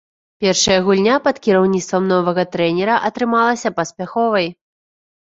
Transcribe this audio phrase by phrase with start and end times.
[0.43, 4.47] Першая гульня пад кіраўніцтвам новага трэнера атрымалася паспяховай.